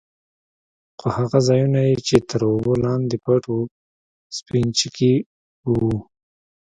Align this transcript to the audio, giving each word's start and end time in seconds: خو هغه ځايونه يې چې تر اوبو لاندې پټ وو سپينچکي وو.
خو 0.99 1.07
هغه 1.17 1.39
ځايونه 1.47 1.79
يې 1.87 1.95
چې 2.07 2.15
تر 2.29 2.41
اوبو 2.51 2.73
لاندې 2.85 3.17
پټ 3.25 3.43
وو 3.51 3.61
سپينچکي 4.37 5.13
وو. 5.73 5.95